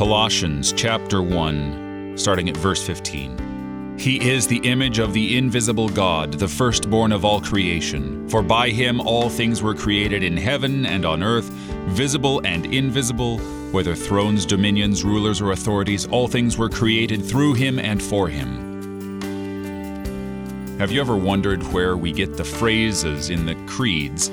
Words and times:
Colossians 0.00 0.72
chapter 0.72 1.22
1, 1.22 2.14
starting 2.16 2.48
at 2.48 2.56
verse 2.56 2.82
15. 2.82 3.98
He 3.98 4.30
is 4.30 4.46
the 4.46 4.56
image 4.66 4.98
of 4.98 5.12
the 5.12 5.36
invisible 5.36 5.90
God, 5.90 6.32
the 6.32 6.48
firstborn 6.48 7.12
of 7.12 7.26
all 7.26 7.38
creation. 7.38 8.26
For 8.30 8.42
by 8.42 8.70
him 8.70 8.98
all 9.02 9.28
things 9.28 9.62
were 9.62 9.74
created 9.74 10.22
in 10.22 10.38
heaven 10.38 10.86
and 10.86 11.04
on 11.04 11.22
earth, 11.22 11.50
visible 11.90 12.40
and 12.46 12.64
invisible, 12.74 13.40
whether 13.72 13.94
thrones, 13.94 14.46
dominions, 14.46 15.04
rulers, 15.04 15.42
or 15.42 15.52
authorities, 15.52 16.06
all 16.06 16.28
things 16.28 16.56
were 16.56 16.70
created 16.70 17.22
through 17.22 17.52
him 17.52 17.78
and 17.78 18.02
for 18.02 18.26
him. 18.26 19.20
Have 20.78 20.90
you 20.92 21.02
ever 21.02 21.18
wondered 21.18 21.62
where 21.74 21.98
we 21.98 22.10
get 22.10 22.38
the 22.38 22.44
phrases 22.44 23.28
in 23.28 23.44
the 23.44 23.54
creeds, 23.66 24.30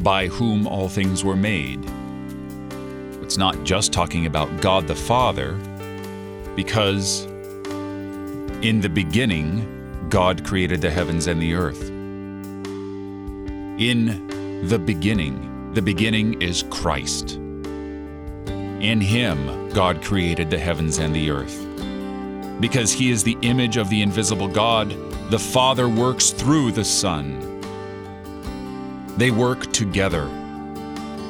by 0.00 0.26
whom 0.26 0.66
all 0.66 0.90
things 0.90 1.24
were 1.24 1.36
made? 1.36 1.90
It's 3.36 3.38
not 3.38 3.64
just 3.64 3.92
talking 3.92 4.24
about 4.24 4.62
God 4.62 4.86
the 4.86 4.94
Father, 4.94 5.52
because 6.54 7.26
in 8.62 8.80
the 8.80 8.88
beginning, 8.88 10.08
God 10.08 10.42
created 10.42 10.80
the 10.80 10.88
heavens 10.88 11.26
and 11.26 11.42
the 11.42 11.52
earth. 11.52 11.90
In 13.78 14.62
the 14.66 14.78
beginning, 14.78 15.70
the 15.74 15.82
beginning 15.82 16.40
is 16.40 16.64
Christ. 16.70 17.32
In 17.32 19.02
Him, 19.02 19.68
God 19.68 20.02
created 20.02 20.48
the 20.48 20.58
heavens 20.58 20.96
and 20.96 21.14
the 21.14 21.28
earth. 21.28 21.62
Because 22.58 22.90
He 22.90 23.10
is 23.10 23.22
the 23.22 23.36
image 23.42 23.76
of 23.76 23.90
the 23.90 24.00
invisible 24.00 24.48
God, 24.48 24.88
the 25.30 25.38
Father 25.38 25.90
works 25.90 26.30
through 26.30 26.72
the 26.72 26.86
Son. 26.86 27.38
They 29.18 29.30
work 29.30 29.70
together. 29.74 30.26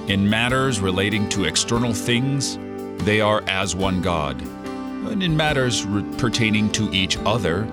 In 0.08 0.30
matters 0.30 0.80
relating 0.80 1.28
to 1.30 1.46
external 1.46 1.92
things, 1.92 2.58
they 3.04 3.20
are 3.20 3.42
as 3.48 3.74
one 3.74 4.00
God. 4.00 4.40
And 4.40 5.20
in 5.20 5.36
matters 5.36 5.84
re- 5.84 6.04
pertaining 6.16 6.70
to 6.72 6.88
each 6.92 7.18
other, 7.24 7.66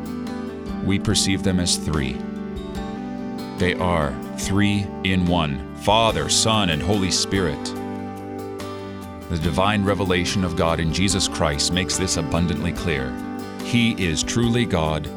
we 0.84 0.98
perceive 0.98 1.44
them 1.44 1.60
as 1.60 1.78
three. 1.78 2.18
They 3.60 3.76
are 3.76 4.20
three 4.38 4.88
in 5.04 5.28
one 5.28 5.76
Father, 5.76 6.28
Son, 6.28 6.72
and 6.72 6.82
Holy 6.82 7.12
Spirit. 7.12 7.64
The 9.30 9.40
divine 9.42 9.84
revelation 9.84 10.44
of 10.44 10.56
God 10.56 10.80
in 10.80 10.92
Jesus 10.92 11.28
Christ 11.28 11.72
makes 11.72 11.98
this 11.98 12.18
abundantly 12.18 12.72
clear. 12.72 13.14
He 13.64 13.92
is 14.04 14.24
truly 14.24 14.66
God 14.66 15.08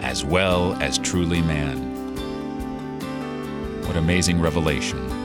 as 0.00 0.24
well 0.24 0.74
as 0.82 0.98
truly 0.98 1.40
man. 1.40 1.78
What 3.86 3.96
amazing 3.96 4.40
revelation. 4.40 5.24